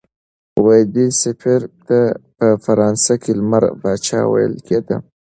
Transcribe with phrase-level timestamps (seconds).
[0.93, 1.99] دې سفیر ته
[2.37, 4.97] په فرانسه کې لمر پاچا ویل کېده.